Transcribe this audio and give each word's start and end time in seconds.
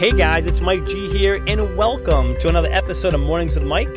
Hey 0.00 0.12
guys, 0.12 0.46
it's 0.46 0.62
Mike 0.62 0.86
G 0.86 1.10
here, 1.10 1.44
and 1.46 1.76
welcome 1.76 2.34
to 2.38 2.48
another 2.48 2.72
episode 2.72 3.12
of 3.12 3.20
Mornings 3.20 3.54
with 3.54 3.64
Mike, 3.64 3.94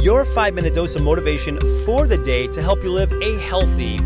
your 0.00 0.24
five 0.24 0.54
minute 0.54 0.76
dose 0.76 0.94
of 0.94 1.02
motivation 1.02 1.58
for 1.84 2.06
the 2.06 2.16
day 2.18 2.46
to 2.46 2.62
help 2.62 2.84
you 2.84 2.92
live 2.92 3.10
a 3.20 3.36
healthy, 3.40 3.96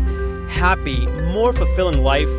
happy, 0.49 1.05
more 1.05 1.53
fulfilling 1.53 2.01
life. 2.01 2.31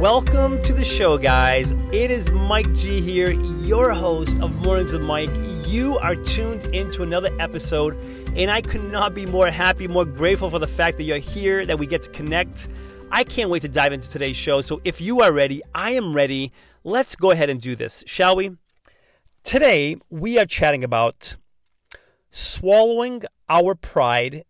Welcome 0.00 0.62
to 0.62 0.72
the 0.72 0.82
show, 0.82 1.18
guys. 1.18 1.72
It 1.92 2.10
is 2.10 2.30
Mike 2.30 2.72
G 2.72 3.02
here, 3.02 3.32
your 3.32 3.92
host 3.92 4.38
of 4.40 4.64
Mornings 4.64 4.94
with 4.94 5.04
Mike. 5.04 5.28
You 5.66 5.98
are 5.98 6.16
tuned 6.16 6.64
into 6.74 7.02
another 7.02 7.28
episode, 7.38 7.98
and 8.34 8.50
I 8.50 8.62
could 8.62 8.90
not 8.90 9.14
be 9.14 9.26
more 9.26 9.50
happy, 9.50 9.86
more 9.88 10.06
grateful 10.06 10.48
for 10.48 10.58
the 10.58 10.66
fact 10.66 10.96
that 10.96 11.02
you're 11.02 11.18
here, 11.18 11.66
that 11.66 11.78
we 11.78 11.86
get 11.86 12.00
to 12.00 12.08
connect. 12.08 12.66
I 13.12 13.24
can't 13.24 13.50
wait 13.50 13.60
to 13.60 13.68
dive 13.68 13.92
into 13.92 14.10
today's 14.10 14.36
show. 14.36 14.62
So 14.62 14.80
if 14.84 15.02
you 15.02 15.20
are 15.20 15.32
ready, 15.32 15.62
I 15.74 15.90
am 15.90 16.14
ready. 16.14 16.52
Let's 16.86 17.16
go 17.16 17.32
ahead 17.32 17.50
and 17.50 17.60
do 17.60 17.74
this, 17.74 18.04
shall 18.06 18.36
we? 18.36 18.52
Today, 19.42 19.96
we 20.08 20.38
are 20.38 20.46
chatting 20.46 20.84
about 20.84 21.34
swallowing 22.30 23.24
our 23.48 23.74
pride 23.74 24.44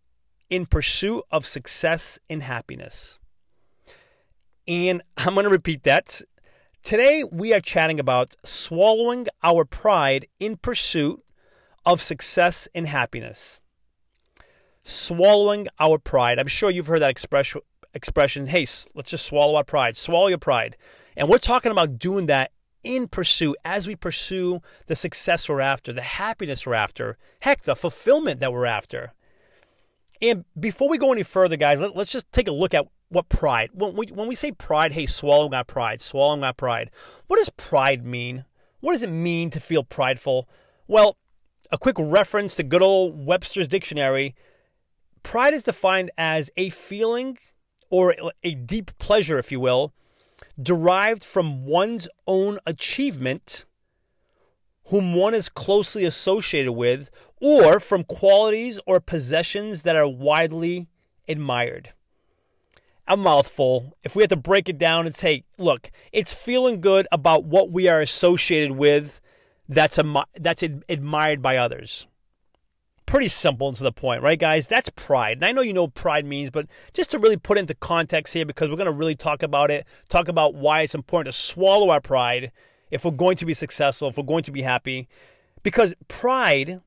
in 0.50 0.66
pursuit 0.66 1.24
of 1.30 1.46
success 1.46 2.18
and 2.28 2.42
happiness. 2.42 3.18
And 4.68 5.00
I'm 5.16 5.32
going 5.32 5.44
to 5.44 5.50
repeat 5.50 5.84
that. 5.84 6.20
Today, 6.82 7.24
we 7.24 7.54
are 7.54 7.60
chatting 7.60 7.98
about 7.98 8.36
swallowing 8.44 9.28
our 9.42 9.64
pride 9.64 10.26
in 10.38 10.58
pursuit 10.58 11.24
of 11.86 12.02
success 12.02 12.68
and 12.74 12.86
happiness. 12.86 13.60
Swallowing 14.84 15.68
our 15.80 15.96
pride. 15.96 16.38
I'm 16.38 16.48
sure 16.48 16.68
you've 16.68 16.88
heard 16.88 17.00
that 17.00 17.08
expression. 17.08 17.62
Expression, 17.94 18.48
hey, 18.48 18.66
let's 18.94 19.12
just 19.12 19.24
swallow 19.24 19.56
our 19.56 19.64
pride. 19.64 19.96
Swallow 19.96 20.26
your 20.26 20.36
pride. 20.36 20.76
And 21.16 21.28
we're 21.28 21.38
talking 21.38 21.72
about 21.72 21.98
doing 21.98 22.26
that 22.26 22.52
in 22.82 23.08
pursuit 23.08 23.56
as 23.64 23.86
we 23.86 23.96
pursue 23.96 24.60
the 24.86 24.94
success 24.94 25.48
we're 25.48 25.60
after, 25.60 25.92
the 25.92 26.02
happiness 26.02 26.66
we're 26.66 26.74
after, 26.74 27.16
heck, 27.40 27.62
the 27.62 27.74
fulfillment 27.74 28.40
that 28.40 28.52
we're 28.52 28.66
after. 28.66 29.12
And 30.22 30.44
before 30.58 30.88
we 30.88 30.98
go 30.98 31.12
any 31.12 31.22
further, 31.22 31.56
guys, 31.56 31.78
let, 31.78 31.96
us 31.96 32.08
just 32.08 32.30
take 32.32 32.48
a 32.48 32.52
look 32.52 32.74
at 32.74 32.86
what 33.08 33.28
pride. 33.28 33.70
When 33.72 33.94
we 33.94 34.06
when 34.06 34.28
we 34.28 34.34
say 34.34 34.52
pride, 34.52 34.92
hey, 34.92 35.06
swallowing 35.06 35.54
our 35.54 35.64
pride, 35.64 36.00
swallowing 36.00 36.42
our 36.42 36.54
pride. 36.54 36.90
What 37.26 37.36
does 37.36 37.50
pride 37.50 38.04
mean? 38.04 38.44
What 38.80 38.92
does 38.92 39.02
it 39.02 39.10
mean 39.10 39.50
to 39.50 39.60
feel 39.60 39.84
prideful? 39.84 40.48
Well, 40.86 41.16
a 41.70 41.78
quick 41.78 41.96
reference 41.98 42.54
to 42.56 42.62
good 42.62 42.82
old 42.82 43.26
Webster's 43.26 43.68
dictionary. 43.68 44.34
Pride 45.22 45.54
is 45.54 45.64
defined 45.64 46.10
as 46.16 46.50
a 46.56 46.70
feeling 46.70 47.38
or 47.90 48.14
a 48.42 48.54
deep 48.54 48.96
pleasure, 48.98 49.38
if 49.38 49.50
you 49.50 49.60
will, 49.60 49.92
derived 50.60 51.24
from 51.24 51.64
one's 51.64 52.08
own 52.26 52.58
achievement, 52.66 53.66
whom 54.86 55.14
one 55.14 55.34
is 55.34 55.48
closely 55.48 56.04
associated 56.04 56.72
with, 56.72 57.10
or 57.40 57.80
from 57.80 58.04
qualities 58.04 58.80
or 58.86 59.00
possessions 59.00 59.82
that 59.82 59.96
are 59.96 60.08
widely 60.08 60.88
admired. 61.28 61.92
A 63.08 63.16
mouthful. 63.16 63.96
If 64.02 64.16
we 64.16 64.22
had 64.22 64.30
to 64.30 64.36
break 64.36 64.68
it 64.68 64.78
down 64.78 65.06
and 65.06 65.14
say, 65.14 65.44
look, 65.58 65.90
it's 66.12 66.34
feeling 66.34 66.80
good 66.80 67.06
about 67.12 67.44
what 67.44 67.70
we 67.70 67.88
are 67.88 68.00
associated 68.00 68.72
with 68.72 69.20
that's, 69.68 69.98
that's 70.38 70.62
admired 70.88 71.42
by 71.42 71.56
others 71.56 72.06
pretty 73.06 73.28
simple 73.28 73.68
and 73.68 73.76
to 73.76 73.82
the 73.82 73.92
point, 73.92 74.22
right, 74.22 74.38
guys? 74.38 74.68
That's 74.68 74.90
pride. 74.90 75.38
And 75.38 75.44
I 75.44 75.52
know 75.52 75.62
you 75.62 75.72
know 75.72 75.84
what 75.84 75.94
pride 75.94 76.26
means, 76.26 76.50
but 76.50 76.66
just 76.92 77.10
to 77.12 77.18
really 77.18 77.36
put 77.36 77.58
into 77.58 77.74
context 77.74 78.34
here, 78.34 78.44
because 78.44 78.68
we're 78.68 78.76
going 78.76 78.86
to 78.86 78.92
really 78.92 79.14
talk 79.14 79.42
about 79.42 79.70
it, 79.70 79.86
talk 80.08 80.28
about 80.28 80.54
why 80.54 80.82
it's 80.82 80.94
important 80.94 81.32
to 81.32 81.40
swallow 81.40 81.90
our 81.90 82.00
pride 82.00 82.52
if 82.90 83.04
we're 83.04 83.12
going 83.12 83.36
to 83.36 83.46
be 83.46 83.54
successful, 83.54 84.08
if 84.08 84.16
we're 84.16 84.24
going 84.24 84.42
to 84.44 84.52
be 84.52 84.62
happy. 84.62 85.08
Because 85.62 85.94
pride, 86.08 86.80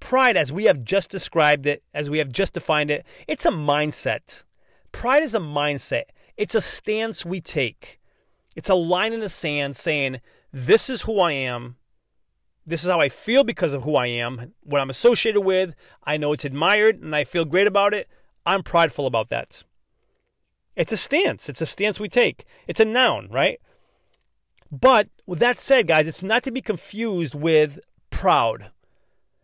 pride, 0.00 0.36
as 0.36 0.52
we 0.52 0.64
have 0.64 0.84
just 0.84 1.10
described 1.10 1.66
it, 1.66 1.82
as 1.92 2.08
we 2.08 2.18
have 2.18 2.30
just 2.30 2.52
defined 2.52 2.90
it, 2.90 3.04
it's 3.26 3.46
a 3.46 3.50
mindset. 3.50 4.44
Pride 4.92 5.22
is 5.22 5.34
a 5.34 5.40
mindset, 5.40 6.04
it's 6.36 6.54
a 6.54 6.60
stance 6.60 7.24
we 7.24 7.40
take. 7.40 7.98
It's 8.54 8.68
a 8.68 8.74
line 8.74 9.12
in 9.12 9.20
the 9.20 9.28
sand 9.28 9.76
saying, 9.76 10.20
This 10.52 10.90
is 10.90 11.02
who 11.02 11.20
I 11.20 11.32
am. 11.32 11.76
This 12.64 12.84
is 12.84 12.90
how 12.90 13.00
I 13.00 13.08
feel 13.08 13.42
because 13.44 13.74
of 13.74 13.82
who 13.82 13.96
I 13.96 14.06
am, 14.06 14.54
what 14.62 14.80
I'm 14.80 14.90
associated 14.90 15.40
with. 15.40 15.74
I 16.04 16.16
know 16.16 16.32
it's 16.32 16.44
admired 16.44 17.02
and 17.02 17.14
I 17.14 17.24
feel 17.24 17.44
great 17.44 17.66
about 17.66 17.92
it. 17.92 18.08
I'm 18.46 18.62
prideful 18.62 19.06
about 19.06 19.28
that. 19.30 19.64
It's 20.76 20.92
a 20.92 20.96
stance. 20.96 21.48
It's 21.48 21.60
a 21.60 21.66
stance 21.66 22.00
we 22.00 22.08
take. 22.08 22.44
It's 22.66 22.80
a 22.80 22.84
noun, 22.84 23.28
right? 23.30 23.60
But 24.70 25.08
with 25.26 25.38
that 25.40 25.58
said, 25.58 25.86
guys, 25.86 26.08
it's 26.08 26.22
not 26.22 26.42
to 26.44 26.52
be 26.52 26.62
confused 26.62 27.34
with 27.34 27.78
proud. 28.10 28.70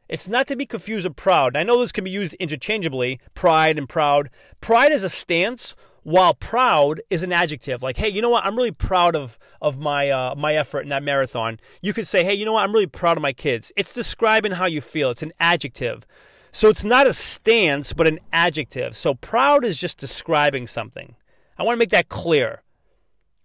It's 0.08 0.28
not 0.28 0.46
to 0.46 0.56
be 0.56 0.64
confused 0.64 1.06
with 1.06 1.16
proud. 1.16 1.54
I 1.56 1.64
know 1.64 1.76
those 1.76 1.92
can 1.92 2.04
be 2.04 2.10
used 2.10 2.34
interchangeably, 2.34 3.20
pride 3.34 3.76
and 3.76 3.88
proud. 3.88 4.30
Pride 4.62 4.90
is 4.90 5.04
a 5.04 5.10
stance 5.10 5.74
while 6.08 6.32
proud 6.32 7.02
is 7.10 7.22
an 7.22 7.34
adjective. 7.34 7.82
Like 7.82 7.98
hey 7.98 8.08
you 8.08 8.22
know 8.22 8.30
what? 8.30 8.44
I'm 8.44 8.56
really 8.56 8.72
proud 8.72 9.14
of 9.14 9.38
of 9.60 9.78
my 9.78 10.08
uh, 10.08 10.34
my 10.34 10.54
effort 10.54 10.80
in 10.80 10.88
that 10.88 11.02
marathon. 11.02 11.60
You 11.82 11.92
could 11.92 12.06
say 12.06 12.24
hey 12.24 12.32
you 12.32 12.46
know 12.46 12.54
what? 12.54 12.64
I'm 12.64 12.72
really 12.72 12.86
proud 12.86 13.18
of 13.18 13.22
my 13.22 13.34
kids. 13.34 13.72
It's 13.76 13.92
describing 13.92 14.52
how 14.52 14.66
you 14.66 14.80
feel. 14.80 15.10
It's 15.10 15.22
an 15.22 15.34
adjective. 15.38 16.06
So 16.50 16.70
it's 16.70 16.82
not 16.82 17.06
a 17.06 17.12
stance 17.12 17.92
but 17.92 18.06
an 18.06 18.20
adjective. 18.32 18.96
So 18.96 19.14
proud 19.14 19.66
is 19.66 19.76
just 19.76 19.98
describing 19.98 20.66
something. 20.66 21.14
I 21.58 21.62
want 21.62 21.76
to 21.76 21.78
make 21.78 21.90
that 21.90 22.08
clear. 22.08 22.62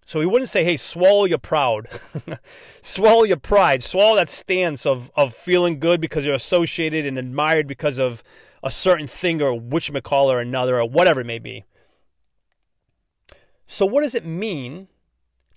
So 0.05 0.21
he 0.21 0.25
wouldn't 0.25 0.49
say 0.49 0.63
hey 0.63 0.77
swallow 0.77 1.25
your 1.25 1.39
proud. 1.39 1.89
Swallow 2.81 3.23
your 3.23 3.37
pride. 3.37 3.83
Swallow 3.83 4.15
that 4.15 4.29
stance 4.29 4.85
of 4.85 5.11
of 5.17 5.35
feeling 5.35 5.79
good 5.79 5.99
because 5.99 6.25
you're 6.25 6.33
associated 6.33 7.05
and 7.05 7.17
admired 7.17 7.67
because 7.67 7.99
of 7.99 8.23
a 8.63 8.71
certain 8.71 9.07
thing 9.07 9.41
or 9.41 9.53
which 9.59 9.91
McCall 9.91 10.27
or 10.27 10.39
another 10.39 10.79
or 10.79 10.87
whatever 10.87 11.19
it 11.19 11.25
may 11.25 11.39
be 11.39 11.65
so, 13.73 13.87
what 13.87 14.03
does 14.03 14.13
it 14.13 14.23
mean 14.23 14.87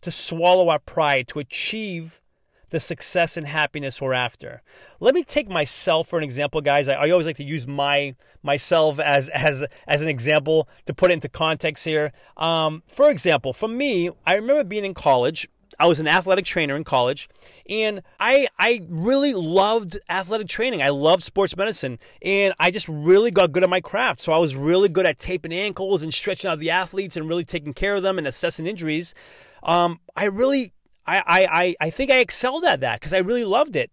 to 0.00 0.10
swallow 0.10 0.71
our 0.71 0.78
pride 0.78 1.28
to 1.28 1.38
achieve 1.38 2.22
the 2.71 2.81
success 2.81 3.37
and 3.37 3.47
happiness 3.47 4.00
we're 4.00 4.15
after? 4.15 4.62
Let 5.00 5.15
me 5.15 5.22
take 5.22 5.50
myself 5.50 6.09
for 6.09 6.16
an 6.16 6.25
example, 6.25 6.62
guys. 6.62 6.88
I, 6.88 6.94
I 6.94 7.10
always 7.10 7.26
like 7.26 7.37
to 7.37 7.44
use 7.44 7.66
my 7.66 8.15
myself 8.43 8.99
as 8.99 9.28
as 9.28 9.66
as 9.87 10.00
an 10.00 10.09
example 10.09 10.66
to 10.87 10.94
put 10.94 11.10
it 11.10 11.15
into 11.15 11.28
context 11.28 11.84
here. 11.84 12.10
Um, 12.38 12.82
for 12.87 13.10
example, 13.10 13.53
for 13.53 13.69
me, 13.69 14.09
I 14.25 14.37
remember 14.37 14.65
being 14.65 14.87
in 14.87 14.94
college 14.94 15.47
I 15.78 15.87
was 15.87 16.00
an 16.00 16.09
athletic 16.09 16.44
trainer 16.44 16.76
in 16.76 16.84
college, 16.84 17.28
and 17.69 18.03
I 18.19 18.48
I 18.59 18.82
really 18.88 19.34
loved 19.34 19.98
athletic 20.09 20.48
training. 20.48 20.82
I 20.82 20.88
loved 20.88 21.22
sports 21.22 21.56
medicine, 21.56 21.98
and 22.22 22.54
I 22.59 22.70
just 22.70 22.88
really 22.88 23.31
got 23.31 23.53
good 23.53 23.62
at 23.62 23.70
my 23.70 23.81
craft. 23.81 24.20
So 24.20 24.32
I 24.32 24.38
was 24.38 24.56
really 24.56 24.88
good 24.88 25.06
at 25.06 25.19
taping 25.19 25.53
ankles 25.53 26.03
and 26.03 26.12
stretching 26.12 26.50
out 26.50 26.59
the 26.59 26.70
athletes 26.70 27.16
and 27.16 27.28
really 27.28 27.44
taking 27.44 27.75
care 27.75 27.94
of 27.94 28.03
them 28.03 28.19
and 28.19 28.26
assessing 28.26 28.66
injuries. 28.66 29.14
Um, 29.62 30.00
I 30.14 30.25
really 30.25 30.72
I 31.06 31.22
I 31.28 31.76
I 31.81 31.91
think 31.91 32.10
I 32.10 32.19
excelled 32.19 32.64
at 32.64 32.81
that 32.81 33.00
because 33.00 33.12
I 33.12 33.19
really 33.19 33.44
loved 33.44 33.76
it. 33.76 33.91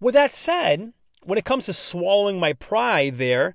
With 0.00 0.14
that 0.14 0.34
said, 0.34 0.92
when 1.22 1.38
it 1.38 1.44
comes 1.44 1.66
to 1.66 1.72
swallowing 1.72 2.40
my 2.40 2.52
pride, 2.52 3.18
there, 3.18 3.54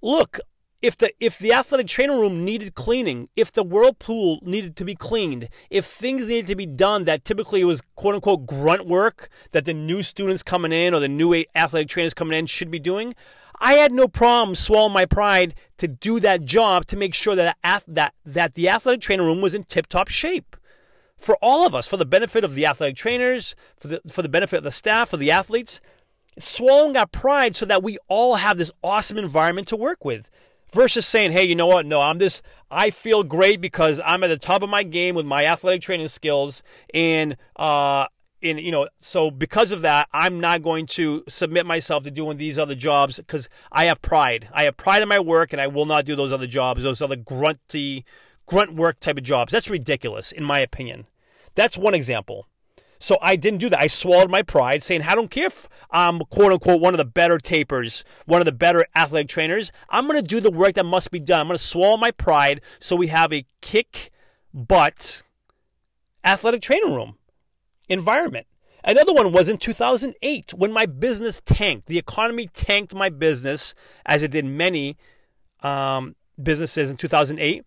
look, 0.00 0.40
if 0.82 0.96
the 0.96 1.12
if 1.20 1.38
the 1.38 1.52
athletic 1.52 1.86
training 1.86 2.18
room 2.18 2.44
needed 2.44 2.74
cleaning, 2.74 3.28
if 3.36 3.50
the 3.50 3.62
whirlpool 3.62 4.40
needed 4.42 4.76
to 4.76 4.84
be 4.84 4.94
cleaned, 4.94 5.48
if 5.70 5.84
things 5.84 6.28
needed 6.28 6.46
to 6.48 6.56
be 6.56 6.66
done 6.66 7.04
that 7.04 7.24
typically 7.24 7.64
was 7.64 7.80
quote 7.94 8.14
unquote 8.14 8.46
grunt 8.46 8.86
work 8.86 9.28
that 9.52 9.64
the 9.64 9.74
new 9.74 10.02
students 10.02 10.42
coming 10.42 10.72
in 10.72 10.94
or 10.94 11.00
the 11.00 11.08
new 11.08 11.44
athletic 11.54 11.88
trainers 11.88 12.14
coming 12.14 12.38
in 12.38 12.46
should 12.46 12.70
be 12.70 12.78
doing, 12.78 13.14
I 13.58 13.74
had 13.74 13.92
no 13.92 14.06
problem 14.06 14.54
swallowing 14.54 14.92
my 14.92 15.06
pride 15.06 15.54
to 15.78 15.88
do 15.88 16.20
that 16.20 16.44
job 16.44 16.86
to 16.86 16.96
make 16.96 17.14
sure 17.14 17.34
that 17.34 17.56
that 17.88 18.14
that 18.24 18.54
the 18.54 18.68
athletic 18.68 19.00
training 19.00 19.26
room 19.26 19.40
was 19.40 19.54
in 19.54 19.64
tip-top 19.64 20.08
shape 20.08 20.56
for 21.16 21.36
all 21.40 21.66
of 21.66 21.74
us, 21.74 21.86
for 21.86 21.96
the 21.96 22.04
benefit 22.04 22.44
of 22.44 22.54
the 22.54 22.66
athletic 22.66 22.96
trainers, 22.96 23.56
for 23.78 23.88
the 23.88 24.00
for 24.10 24.22
the 24.22 24.28
benefit 24.28 24.58
of 24.58 24.64
the 24.64 24.70
staff, 24.70 25.10
for 25.10 25.16
the 25.16 25.30
athletes. 25.30 25.80
Swallowing 26.38 26.98
our 26.98 27.06
pride 27.06 27.56
so 27.56 27.64
that 27.64 27.82
we 27.82 27.96
all 28.08 28.36
have 28.36 28.58
this 28.58 28.70
awesome 28.84 29.16
environment 29.16 29.66
to 29.68 29.76
work 29.76 30.04
with 30.04 30.28
versus 30.76 31.06
saying, 31.06 31.32
hey, 31.32 31.42
you 31.42 31.56
know 31.56 31.66
what? 31.66 31.86
No, 31.86 32.00
I'm 32.00 32.20
just, 32.20 32.42
I 32.70 32.90
feel 32.90 33.24
great 33.24 33.60
because 33.60 33.98
I'm 34.04 34.22
at 34.22 34.28
the 34.28 34.36
top 34.36 34.62
of 34.62 34.68
my 34.68 34.82
game 34.82 35.14
with 35.14 35.24
my 35.24 35.46
athletic 35.46 35.80
training 35.80 36.08
skills. 36.08 36.62
And, 36.92 37.38
uh, 37.56 38.06
and 38.42 38.60
you 38.60 38.70
know, 38.70 38.88
so 39.00 39.30
because 39.30 39.72
of 39.72 39.80
that, 39.82 40.08
I'm 40.12 40.38
not 40.38 40.62
going 40.62 40.86
to 40.88 41.24
submit 41.28 41.64
myself 41.64 42.04
to 42.04 42.10
doing 42.10 42.36
these 42.36 42.58
other 42.58 42.74
jobs 42.74 43.16
because 43.16 43.48
I 43.72 43.86
have 43.86 44.02
pride. 44.02 44.48
I 44.52 44.64
have 44.64 44.76
pride 44.76 45.02
in 45.02 45.08
my 45.08 45.18
work 45.18 45.52
and 45.52 45.62
I 45.62 45.66
will 45.66 45.86
not 45.86 46.04
do 46.04 46.14
those 46.14 46.30
other 46.30 46.46
jobs, 46.46 46.82
those 46.82 47.00
other 47.00 47.16
grunty, 47.16 48.04
grunt 48.44 48.74
work 48.74 49.00
type 49.00 49.16
of 49.16 49.24
jobs. 49.24 49.52
That's 49.52 49.70
ridiculous, 49.70 50.30
in 50.30 50.44
my 50.44 50.58
opinion. 50.60 51.06
That's 51.54 51.78
one 51.78 51.94
example. 51.94 52.46
So 52.98 53.18
I 53.20 53.36
didn't 53.36 53.58
do 53.58 53.68
that. 53.68 53.80
I 53.80 53.86
swallowed 53.86 54.30
my 54.30 54.42
pride, 54.42 54.82
saying, 54.82 55.02
I 55.02 55.14
don't 55.14 55.30
care 55.30 55.46
if 55.46 55.68
I'm 55.90 56.20
quote 56.20 56.52
unquote 56.52 56.80
one 56.80 56.94
of 56.94 56.98
the 56.98 57.04
better 57.04 57.38
tapers, 57.38 58.04
one 58.24 58.40
of 58.40 58.44
the 58.44 58.52
better 58.52 58.86
athletic 58.94 59.28
trainers. 59.28 59.72
I'm 59.88 60.06
going 60.06 60.20
to 60.20 60.26
do 60.26 60.40
the 60.40 60.50
work 60.50 60.74
that 60.74 60.84
must 60.84 61.10
be 61.10 61.20
done. 61.20 61.40
I'm 61.40 61.46
going 61.48 61.58
to 61.58 61.64
swallow 61.64 61.96
my 61.96 62.10
pride 62.10 62.60
so 62.80 62.96
we 62.96 63.08
have 63.08 63.32
a 63.32 63.46
kick 63.60 64.10
butt 64.52 65.22
athletic 66.24 66.62
training 66.62 66.94
room 66.94 67.16
environment. 67.88 68.46
Another 68.84 69.12
one 69.12 69.32
was 69.32 69.48
in 69.48 69.58
2008 69.58 70.54
when 70.54 70.72
my 70.72 70.86
business 70.86 71.42
tanked. 71.44 71.86
The 71.86 71.98
economy 71.98 72.48
tanked 72.54 72.94
my 72.94 73.08
business, 73.08 73.74
as 74.04 74.22
it 74.22 74.30
did 74.30 74.44
many 74.44 74.96
um, 75.62 76.14
businesses 76.40 76.88
in 76.88 76.96
2008. 76.96 77.64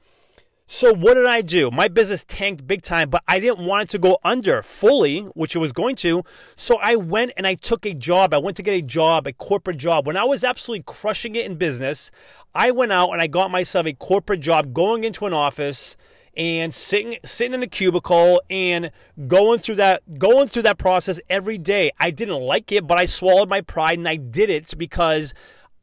So 0.71 0.93
what 0.93 1.15
did 1.15 1.25
I 1.25 1.41
do? 1.41 1.71
My 1.71 1.87
business 1.87 2.23
tanked 2.23 2.67
big 2.67 2.83
time, 2.83 3.09
but 3.09 3.23
I 3.27 3.39
didn't 3.39 3.65
want 3.65 3.85
it 3.85 3.89
to 3.89 3.97
go 3.97 4.19
under 4.23 4.61
fully, 4.61 5.21
which 5.33 5.55
it 5.55 5.59
was 5.59 5.73
going 5.73 5.95
to. 5.97 6.23
So 6.55 6.77
I 6.77 6.95
went 6.95 7.31
and 7.35 7.47
I 7.47 7.55
took 7.55 7.87
a 7.87 7.95
job. 7.95 8.35
I 8.35 8.37
went 8.37 8.55
to 8.57 8.63
get 8.63 8.75
a 8.75 8.83
job, 8.83 9.25
a 9.25 9.33
corporate 9.33 9.77
job. 9.77 10.05
When 10.05 10.15
I 10.15 10.25
was 10.25 10.43
absolutely 10.43 10.83
crushing 10.83 11.33
it 11.33 11.47
in 11.47 11.55
business, 11.55 12.11
I 12.53 12.69
went 12.69 12.91
out 12.91 13.09
and 13.09 13.19
I 13.19 13.25
got 13.25 13.49
myself 13.49 13.87
a 13.87 13.93
corporate 13.93 14.41
job 14.41 14.71
going 14.71 15.05
into 15.05 15.25
an 15.25 15.33
office 15.33 15.97
and 16.37 16.71
sitting 16.71 17.17
sitting 17.25 17.55
in 17.55 17.63
a 17.63 17.67
cubicle 17.67 18.39
and 18.47 18.91
going 19.27 19.57
through 19.57 19.75
that 19.75 20.19
going 20.19 20.47
through 20.47 20.61
that 20.61 20.77
process 20.77 21.19
every 21.31 21.57
day. 21.57 21.91
I 21.99 22.11
didn't 22.11 22.41
like 22.41 22.71
it, 22.71 22.85
but 22.85 22.99
I 22.99 23.07
swallowed 23.07 23.49
my 23.49 23.61
pride 23.61 23.97
and 23.97 24.07
I 24.07 24.17
did 24.17 24.51
it 24.51 24.71
because 24.77 25.33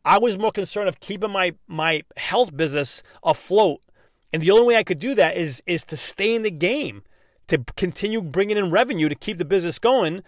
I 0.04 0.18
was 0.18 0.38
more 0.38 0.52
concerned 0.52 0.88
of 0.88 1.00
keeping 1.00 1.32
my 1.32 1.54
my 1.66 2.04
health 2.16 2.56
business 2.56 3.02
afloat 3.24 3.80
and 4.32 4.42
the 4.42 4.50
only 4.50 4.66
way 4.66 4.76
I 4.76 4.84
could 4.84 4.98
do 4.98 5.14
that 5.14 5.36
is 5.36 5.62
is 5.66 5.84
to 5.84 5.96
stay 5.96 6.34
in 6.34 6.42
the 6.42 6.50
game, 6.50 7.02
to 7.48 7.58
continue 7.76 8.20
bringing 8.20 8.56
in 8.56 8.70
revenue 8.70 9.08
to 9.08 9.14
keep 9.14 9.38
the 9.38 9.44
business 9.44 9.78
going, 9.78 10.22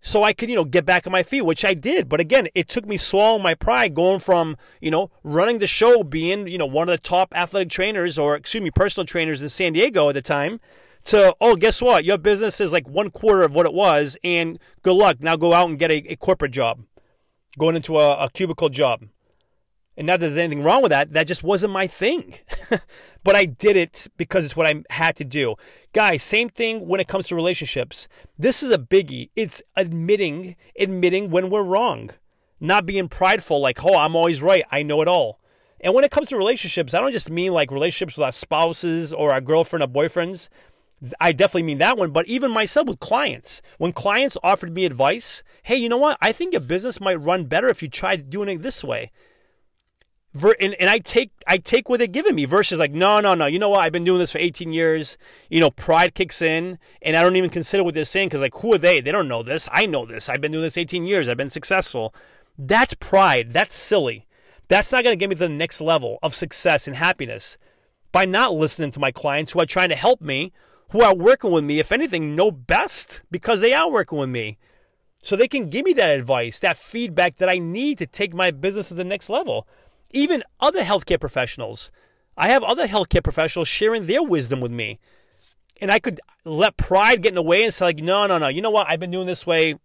so 0.00 0.22
I 0.22 0.32
could 0.32 0.50
you 0.50 0.56
know 0.56 0.64
get 0.64 0.84
back 0.84 1.06
on 1.06 1.12
my 1.12 1.22
feet, 1.22 1.42
which 1.42 1.64
I 1.64 1.74
did. 1.74 2.08
But 2.08 2.20
again, 2.20 2.48
it 2.54 2.68
took 2.68 2.86
me 2.86 2.96
swallowing 2.96 3.42
my 3.42 3.54
pride, 3.54 3.94
going 3.94 4.20
from 4.20 4.56
you 4.80 4.90
know 4.90 5.10
running 5.22 5.58
the 5.58 5.66
show, 5.66 6.02
being 6.02 6.46
you 6.48 6.58
know 6.58 6.66
one 6.66 6.88
of 6.88 6.92
the 6.92 6.98
top 6.98 7.32
athletic 7.34 7.70
trainers 7.70 8.18
or 8.18 8.36
excuse 8.36 8.62
me 8.62 8.70
personal 8.70 9.06
trainers 9.06 9.42
in 9.42 9.48
San 9.48 9.72
Diego 9.72 10.08
at 10.08 10.14
the 10.14 10.22
time. 10.22 10.60
To 11.04 11.34
oh, 11.40 11.56
guess 11.56 11.82
what? 11.82 12.04
Your 12.04 12.18
business 12.18 12.60
is 12.60 12.72
like 12.72 12.88
one 12.88 13.10
quarter 13.10 13.42
of 13.42 13.52
what 13.52 13.66
it 13.66 13.74
was, 13.74 14.16
and 14.22 14.58
good 14.82 14.94
luck. 14.94 15.20
Now 15.20 15.36
go 15.36 15.52
out 15.52 15.68
and 15.68 15.78
get 15.78 15.90
a, 15.90 16.12
a 16.12 16.16
corporate 16.16 16.52
job, 16.52 16.84
going 17.58 17.76
into 17.76 17.98
a, 17.98 18.24
a 18.24 18.30
cubicle 18.30 18.68
job. 18.68 19.04
And 19.96 20.06
not 20.06 20.20
that 20.20 20.28
there's 20.28 20.38
anything 20.38 20.62
wrong 20.62 20.82
with 20.82 20.90
that. 20.90 21.12
That 21.12 21.26
just 21.26 21.42
wasn't 21.42 21.72
my 21.72 21.86
thing. 21.86 22.34
but 23.24 23.36
I 23.36 23.44
did 23.44 23.76
it 23.76 24.06
because 24.16 24.44
it's 24.44 24.56
what 24.56 24.66
I 24.66 24.82
had 24.90 25.16
to 25.16 25.24
do. 25.24 25.56
Guys, 25.92 26.22
same 26.22 26.48
thing 26.48 26.86
when 26.88 27.00
it 27.00 27.08
comes 27.08 27.26
to 27.28 27.34
relationships. 27.34 28.08
This 28.38 28.62
is 28.62 28.72
a 28.72 28.78
biggie. 28.78 29.28
It's 29.36 29.62
admitting, 29.76 30.56
admitting 30.78 31.30
when 31.30 31.50
we're 31.50 31.62
wrong. 31.62 32.10
Not 32.58 32.86
being 32.86 33.08
prideful 33.08 33.60
like, 33.60 33.84
oh, 33.84 33.96
I'm 33.96 34.16
always 34.16 34.40
right. 34.40 34.64
I 34.70 34.82
know 34.82 35.02
it 35.02 35.08
all. 35.08 35.40
And 35.80 35.94
when 35.94 36.04
it 36.04 36.10
comes 36.10 36.28
to 36.28 36.36
relationships, 36.36 36.94
I 36.94 37.00
don't 37.00 37.12
just 37.12 37.28
mean 37.28 37.52
like 37.52 37.70
relationships 37.70 38.16
with 38.16 38.24
our 38.24 38.32
spouses 38.32 39.12
or 39.12 39.32
our 39.32 39.40
girlfriend 39.40 39.82
or 39.82 39.88
boyfriends. 39.88 40.48
I 41.20 41.32
definitely 41.32 41.64
mean 41.64 41.78
that 41.78 41.98
one, 41.98 42.12
but 42.12 42.28
even 42.28 42.52
myself 42.52 42.86
with 42.86 43.00
clients. 43.00 43.60
When 43.78 43.92
clients 43.92 44.38
offered 44.44 44.72
me 44.72 44.84
advice, 44.84 45.42
hey, 45.64 45.76
you 45.76 45.88
know 45.88 45.96
what? 45.98 46.16
I 46.22 46.30
think 46.30 46.52
your 46.52 46.60
business 46.60 47.00
might 47.00 47.20
run 47.20 47.46
better 47.46 47.68
if 47.68 47.82
you 47.82 47.88
tried 47.88 48.30
doing 48.30 48.48
it 48.48 48.62
this 48.62 48.84
way 48.84 49.10
and, 50.34 50.74
and 50.74 50.88
I 50.88 50.98
take 50.98 51.30
I 51.46 51.58
take 51.58 51.88
what 51.88 51.98
they're 51.98 52.06
giving 52.06 52.34
me 52.34 52.44
versus 52.44 52.78
like 52.78 52.92
no 52.92 53.20
no 53.20 53.34
no 53.34 53.46
you 53.46 53.58
know 53.58 53.68
what? 53.68 53.84
I've 53.84 53.92
been 53.92 54.04
doing 54.04 54.18
this 54.18 54.32
for 54.32 54.38
18 54.38 54.72
years. 54.72 55.18
You 55.50 55.60
know 55.60 55.70
pride 55.70 56.14
kicks 56.14 56.40
in 56.40 56.78
and 57.02 57.16
I 57.16 57.22
don't 57.22 57.36
even 57.36 57.50
consider 57.50 57.84
what 57.84 57.94
they're 57.94 58.04
saying 58.04 58.28
because 58.28 58.40
like 58.40 58.54
who 58.56 58.72
are 58.74 58.78
they? 58.78 59.00
They 59.00 59.12
don't 59.12 59.28
know 59.28 59.42
this. 59.42 59.68
I 59.72 59.86
know 59.86 60.06
this. 60.06 60.28
I've 60.28 60.40
been 60.40 60.52
doing 60.52 60.64
this 60.64 60.78
18 60.78 61.04
years. 61.04 61.28
I've 61.28 61.36
been 61.36 61.50
successful. 61.50 62.14
That's 62.58 62.94
pride. 62.94 63.52
That's 63.52 63.74
silly. 63.74 64.26
That's 64.68 64.92
not 64.92 65.04
going 65.04 65.12
to 65.12 65.20
get 65.20 65.28
me 65.28 65.34
to 65.34 65.40
the 65.40 65.48
next 65.48 65.80
level 65.80 66.18
of 66.22 66.34
success 66.34 66.86
and 66.86 66.96
happiness 66.96 67.58
by 68.10 68.24
not 68.24 68.54
listening 68.54 68.90
to 68.92 69.00
my 69.00 69.10
clients 69.10 69.52
who 69.52 69.60
are 69.60 69.66
trying 69.66 69.88
to 69.90 69.96
help 69.96 70.20
me 70.20 70.52
who 70.92 71.02
are 71.02 71.14
working 71.14 71.50
with 71.50 71.64
me 71.64 71.78
if 71.78 71.90
anything 71.90 72.36
know 72.36 72.50
best 72.50 73.22
because 73.30 73.60
they 73.60 73.72
are 73.72 73.90
working 73.90 74.18
with 74.18 74.28
me. 74.28 74.58
So 75.22 75.36
they 75.36 75.48
can 75.48 75.70
give 75.70 75.84
me 75.84 75.92
that 75.94 76.18
advice 76.18 76.60
that 76.60 76.76
feedback 76.76 77.36
that 77.38 77.48
I 77.48 77.58
need 77.58 77.98
to 77.98 78.06
take 78.06 78.34
my 78.34 78.50
business 78.50 78.88
to 78.88 78.94
the 78.94 79.04
next 79.04 79.30
level 79.30 79.66
even 80.12 80.42
other 80.60 80.84
healthcare 80.84 81.20
professionals. 81.20 81.90
I 82.36 82.48
have 82.48 82.62
other 82.62 82.88
healthcare 82.88 83.22
professionals 83.22 83.68
sharing 83.68 84.06
their 84.06 84.22
wisdom 84.22 84.60
with 84.60 84.72
me. 84.72 84.98
And 85.80 85.90
I 85.90 85.98
could 85.98 86.20
let 86.44 86.76
pride 86.76 87.22
get 87.22 87.30
in 87.30 87.34
the 87.34 87.42
way 87.42 87.64
and 87.64 87.74
say, 87.74 87.86
like, 87.86 87.98
no, 87.98 88.26
no, 88.26 88.38
no. 88.38 88.48
You 88.48 88.62
know 88.62 88.70
what? 88.70 88.88
I've 88.88 89.00
been 89.00 89.10
doing 89.10 89.26
this 89.26 89.46
way 89.46 89.76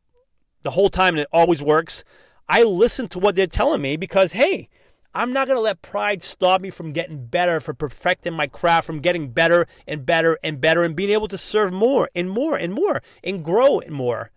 the 0.63 0.71
whole 0.71 0.89
time 0.89 1.15
and 1.15 1.21
it 1.21 1.27
always 1.31 1.61
works. 1.61 2.03
I 2.47 2.63
listen 2.63 3.07
to 3.09 3.19
what 3.19 3.35
they're 3.35 3.47
telling 3.47 3.81
me 3.81 3.97
because, 3.97 4.33
hey, 4.33 4.69
I'm 5.13 5.33
not 5.33 5.47
going 5.47 5.57
to 5.57 5.61
let 5.61 5.81
pride 5.81 6.21
stop 6.21 6.61
me 6.61 6.69
from 6.69 6.91
getting 6.91 7.25
better, 7.25 7.59
from 7.59 7.75
perfecting 7.75 8.33
my 8.33 8.47
craft, 8.47 8.85
from 8.85 8.99
getting 8.99 9.31
better 9.31 9.67
and 9.87 10.05
better 10.05 10.37
and 10.43 10.61
better 10.61 10.83
and 10.83 10.95
being 10.95 11.09
able 11.09 11.27
to 11.29 11.37
serve 11.37 11.73
more 11.73 12.09
and 12.13 12.29
more 12.29 12.55
and 12.55 12.73
more 12.73 13.01
and 13.23 13.43
grow 13.43 13.81
more. 13.89 14.31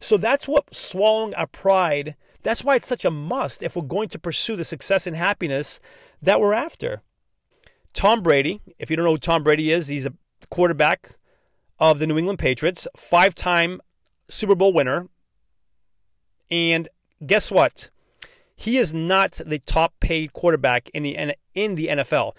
So 0.00 0.16
that's 0.16 0.48
what 0.48 0.74
swallowing 0.74 1.34
our 1.34 1.46
pride 1.46 2.16
that's 2.44 2.62
why 2.62 2.76
it's 2.76 2.86
such 2.86 3.04
a 3.04 3.10
must 3.10 3.62
if 3.62 3.74
we're 3.74 3.82
going 3.82 4.08
to 4.10 4.18
pursue 4.18 4.54
the 4.54 4.64
success 4.64 5.06
and 5.06 5.16
happiness 5.16 5.80
that 6.22 6.40
we're 6.40 6.54
after. 6.54 7.02
Tom 7.94 8.22
Brady, 8.22 8.60
if 8.78 8.90
you 8.90 8.96
don't 8.96 9.04
know 9.04 9.12
who 9.12 9.18
Tom 9.18 9.42
Brady 9.42 9.72
is, 9.72 9.88
he's 9.88 10.06
a 10.06 10.12
quarterback 10.50 11.16
of 11.78 11.98
the 11.98 12.06
New 12.06 12.18
England 12.18 12.38
Patriots, 12.38 12.86
five 12.96 13.34
time 13.34 13.80
Super 14.28 14.54
Bowl 14.54 14.72
winner. 14.72 15.08
And 16.50 16.88
guess 17.26 17.50
what? 17.50 17.90
He 18.54 18.76
is 18.76 18.92
not 18.92 19.40
the 19.44 19.58
top 19.58 19.94
paid 19.98 20.32
quarterback 20.32 20.90
in 20.90 21.02
the, 21.02 21.34
in 21.54 21.74
the 21.74 21.88
NFL. 21.88 22.32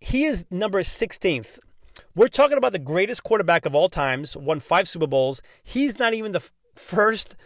He 0.00 0.24
is 0.24 0.44
number 0.50 0.82
16th. 0.82 1.58
We're 2.14 2.28
talking 2.28 2.58
about 2.58 2.72
the 2.72 2.78
greatest 2.78 3.22
quarterback 3.22 3.64
of 3.64 3.74
all 3.74 3.88
times, 3.88 4.36
won 4.36 4.60
five 4.60 4.86
Super 4.88 5.06
Bowls. 5.06 5.40
He's 5.62 5.98
not 5.98 6.12
even 6.14 6.32
the 6.32 6.48
first 6.74 7.36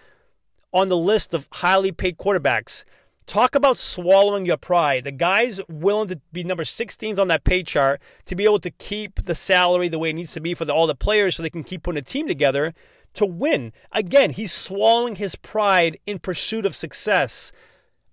on 0.77 0.91
the 0.91 0.97
list 0.97 1.33
of 1.33 1.49
highly 1.53 1.91
paid 1.91 2.19
quarterbacks. 2.19 2.85
Talk 3.27 3.55
about 3.55 3.79
swallowing 3.79 4.45
your 4.45 4.59
pride. 4.59 5.05
The 5.05 5.11
guy's 5.11 5.59
willing 5.71 6.09
to 6.09 6.21
be 6.33 6.45
number 6.45 6.65
16th 6.65 7.19
on 7.19 7.29
that 7.29 7.45
pay 7.45 7.63
chart 7.63 7.99
to 8.27 8.37
be 8.37 8.45
able 8.45 8.59
to 8.59 8.71
keep 8.71 9.25
the 9.25 9.35
salary 9.35 9.89
the 9.89 9.99
way 9.99 10.11
it 10.11 10.13
needs 10.13 10.35
to 10.35 10.41
be 10.41 10.53
for 10.53 10.67
the, 10.67 10.75
all 10.75 10.87
the 10.87 10.95
players 10.95 11.35
so 11.35 11.43
they 11.43 11.49
can 11.49 11.65
keep 11.65 11.83
putting 11.83 11.99
a 11.99 12.03
team 12.03 12.29
together 12.29 12.75
to 13.15 13.25
win. 13.25 13.73
Again, 13.91 14.33
he's 14.33 14.53
swallowing 14.53 15.17
his 15.17 15.35
pride 15.35 15.99
in 16.05 16.19
pursuit 16.19 16.67
of 16.67 16.77
success. 16.77 17.53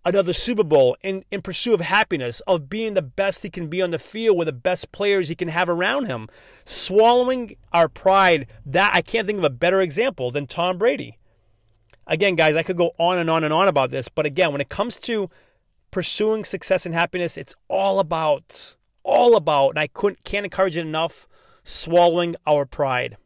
Another 0.05 0.34
Super 0.34 0.63
Bowl 0.63 0.96
in, 1.01 1.25
in 1.32 1.41
pursuit 1.41 1.74
of 1.74 1.82
happiness, 1.82 2.39
of 2.48 2.70
being 2.70 2.93
the 2.93 3.01
best 3.01 3.43
he 3.43 3.50
can 3.50 3.67
be 3.67 3.82
on 3.82 3.91
the 3.91 4.00
field 4.00 4.38
with 4.38 4.46
the 4.46 4.53
best 4.53 4.93
players 4.93 5.27
he 5.27 5.36
can 5.36 5.50
have 5.50 5.67
around 5.67 6.05
him. 6.05 6.29
Swallowing 6.63 7.58
our 7.74 7.89
pride, 7.89 8.48
that 8.65 8.96
I 8.96 9.01
can't 9.01 9.27
think 9.27 9.38
of 9.38 9.43
a 9.43 9.50
better 9.50 9.82
example 9.82 10.32
than 10.32 10.48
Tom 10.48 10.77
Brady 10.77 11.17
again, 12.07 12.36
guys, 12.36 12.55
I 12.55 12.63
could 12.63 12.77
go 12.77 12.91
on 12.98 13.17
and 13.17 13.29
on 13.29 13.43
and 13.43 13.53
on 13.53 13.67
about 13.67 13.91
this, 13.91 14.10
but 14.10 14.25
again, 14.25 14.51
when 14.51 14.62
it 14.62 14.69
comes 14.69 14.98
to 15.01 15.29
pursuing 15.91 16.43
success 16.43 16.86
and 16.86 16.95
happiness, 16.95 17.38
it's 17.38 17.55
all 17.67 18.00
about, 18.00 18.75
all 19.03 19.36
about, 19.36 19.69
and 19.69 19.79
I 19.79 19.88
couldn't 19.88 20.24
can't 20.24 20.45
encourage 20.45 20.77
it 20.77 20.81
enough, 20.81 21.27
swallowing 21.63 22.36
our 22.48 22.65
pride. 22.65 23.17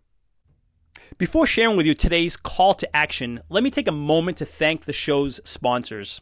Before 1.18 1.48
sharing 1.48 1.78
with 1.78 1.86
you 1.86 1.94
today's 1.94 2.36
call 2.36 2.74
to 2.76 2.96
action, 2.96 3.42
let 3.50 3.64
me 3.64 3.72
take 3.72 3.88
a 3.88 3.94
moment 3.94 4.38
to 4.38 4.46
thank 4.46 4.86
the 4.86 4.94
show's 4.94 5.40
sponsors. 5.46 6.22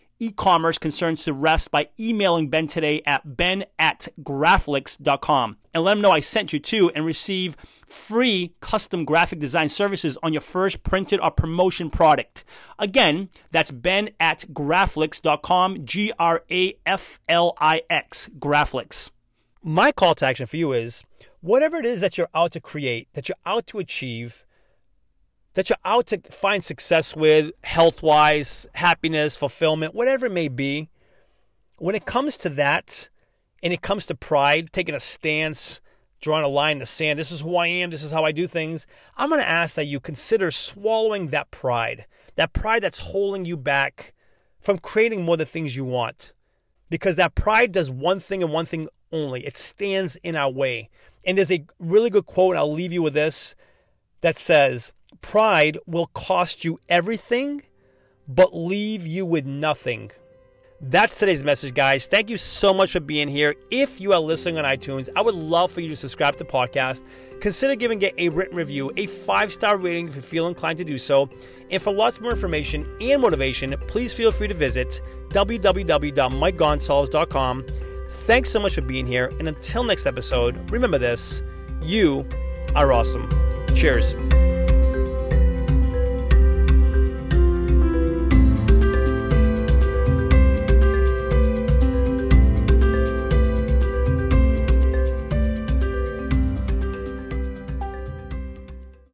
e-commerce 0.21 0.77
concerns 0.77 1.23
to 1.23 1.33
rest 1.33 1.71
by 1.71 1.89
emailing 1.99 2.49
Ben 2.49 2.67
today 2.67 3.01
at 3.05 3.35
ben 3.35 3.65
at 3.79 4.07
graflix.com 4.21 5.57
and 5.73 5.83
let 5.83 5.97
him 5.97 6.01
know 6.01 6.11
I 6.11 6.19
sent 6.19 6.53
you 6.53 6.59
to 6.59 6.91
and 6.91 7.03
receive 7.05 7.57
free 7.85 8.53
custom 8.61 9.03
graphic 9.03 9.39
design 9.39 9.69
services 9.69 10.17
on 10.21 10.31
your 10.31 10.41
first 10.41 10.83
printed 10.83 11.19
or 11.19 11.31
promotion 11.31 11.89
product. 11.89 12.43
Again, 12.77 13.29
that's 13.49 13.71
ben 13.71 14.11
at 14.19 14.45
graflix.com, 14.53 15.85
G-R-A-F-L-I-X, 15.85 16.69
Graflix. 18.39 19.09
My 19.63 19.91
call 19.91 20.15
to 20.15 20.25
action 20.25 20.45
for 20.45 20.57
you 20.57 20.73
is 20.73 21.03
whatever 21.41 21.77
it 21.77 21.85
is 21.85 22.01
that 22.01 22.17
you're 22.17 22.29
out 22.33 22.51
to 22.53 22.59
create, 22.59 23.07
that 23.13 23.27
you're 23.27 23.35
out 23.45 23.67
to 23.67 23.79
achieve, 23.79 24.45
that 25.53 25.69
you're 25.69 25.77
out 25.83 26.07
to 26.07 26.21
find 26.31 26.63
success 26.63 27.15
with, 27.15 27.51
health 27.63 28.01
wise, 28.01 28.67
happiness, 28.75 29.35
fulfillment, 29.35 29.93
whatever 29.93 30.27
it 30.27 30.31
may 30.31 30.47
be, 30.47 30.89
when 31.77 31.95
it 31.95 32.05
comes 32.05 32.37
to 32.37 32.49
that 32.49 33.09
and 33.63 33.73
it 33.73 33.81
comes 33.81 34.05
to 34.05 34.15
pride, 34.15 34.71
taking 34.71 34.95
a 34.95 34.99
stance, 34.99 35.81
drawing 36.21 36.45
a 36.45 36.47
line 36.47 36.73
in 36.73 36.79
the 36.79 36.85
sand, 36.85 37.17
this 37.19 37.31
is 37.31 37.41
who 37.41 37.55
I 37.55 37.67
am, 37.67 37.89
this 37.89 38.03
is 38.03 38.11
how 38.11 38.23
I 38.23 38.31
do 38.31 38.47
things, 38.47 38.87
I'm 39.17 39.29
going 39.29 39.41
to 39.41 39.49
ask 39.49 39.75
that 39.75 39.87
you 39.87 39.99
consider 39.99 40.51
swallowing 40.51 41.27
that 41.29 41.51
pride, 41.51 42.05
that 42.35 42.53
pride 42.53 42.83
that's 42.83 42.99
holding 42.99 43.45
you 43.45 43.57
back 43.57 44.13
from 44.59 44.77
creating 44.77 45.23
more 45.23 45.33
of 45.35 45.39
the 45.39 45.45
things 45.45 45.75
you 45.75 45.83
want. 45.83 46.33
because 46.91 47.15
that 47.15 47.33
pride 47.33 47.71
does 47.71 47.89
one 47.89 48.19
thing 48.19 48.43
and 48.43 48.51
one 48.51 48.65
thing 48.65 48.87
only 49.11 49.45
it 49.45 49.57
stands 49.57 50.17
in 50.17 50.35
our 50.35 50.51
way. 50.51 50.89
And 51.25 51.37
there's 51.37 51.51
a 51.51 51.65
really 51.79 52.09
good 52.11 52.25
quote, 52.25 52.55
I'll 52.55 52.71
leave 52.71 52.91
you 52.93 53.01
with 53.01 53.13
this 53.13 53.55
that 54.19 54.37
says, 54.37 54.91
Pride 55.21 55.77
will 55.85 56.07
cost 56.07 56.63
you 56.63 56.79
everything, 56.89 57.63
but 58.27 58.55
leave 58.55 59.05
you 59.05 59.25
with 59.25 59.45
nothing. 59.45 60.11
That's 60.83 61.19
today's 61.19 61.43
message, 61.43 61.75
guys. 61.75 62.07
Thank 62.07 62.31
you 62.31 62.37
so 62.37 62.73
much 62.73 62.93
for 62.93 62.99
being 62.99 63.27
here. 63.27 63.53
If 63.69 64.01
you 64.01 64.13
are 64.13 64.19
listening 64.19 64.57
on 64.57 64.65
iTunes, 64.65 65.09
I 65.15 65.21
would 65.21 65.35
love 65.35 65.71
for 65.71 65.81
you 65.81 65.89
to 65.89 65.95
subscribe 65.95 66.37
to 66.37 66.39
the 66.39 66.49
podcast. 66.49 67.03
Consider 67.39 67.75
giving 67.75 68.01
it 68.01 68.15
a 68.17 68.29
written 68.29 68.57
review, 68.57 68.91
a 68.97 69.05
five 69.05 69.53
star 69.53 69.77
rating 69.77 70.07
if 70.07 70.15
you 70.15 70.21
feel 70.21 70.47
inclined 70.47 70.79
to 70.79 70.83
do 70.83 70.97
so. 70.97 71.29
And 71.69 71.79
for 71.79 71.93
lots 71.93 72.19
more 72.19 72.31
information 72.31 72.97
and 72.99 73.21
motivation, 73.21 73.75
please 73.87 74.11
feel 74.11 74.31
free 74.31 74.47
to 74.47 74.55
visit 74.55 75.01
www.mikegonsalves.com. 75.29 77.65
Thanks 78.09 78.49
so 78.49 78.59
much 78.59 78.73
for 78.73 78.81
being 78.81 79.05
here. 79.05 79.29
And 79.39 79.47
until 79.47 79.83
next 79.83 80.07
episode, 80.07 80.71
remember 80.71 80.97
this 80.97 81.43
you 81.81 82.27
are 82.75 82.91
awesome. 82.91 83.29
Cheers. 83.75 84.15